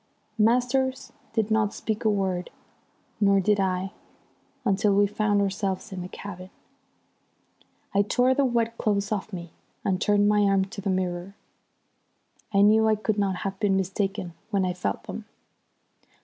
[0.39, 2.49] Masters did not speak a word,
[3.19, 3.91] nor did I,
[4.65, 6.49] until we found ourselves in the cabin.
[7.93, 9.51] I tore the wet clothes off me
[9.85, 11.35] and turned my arm to the mirror.
[12.51, 15.25] I knew I could not have been mistaken when I felt them.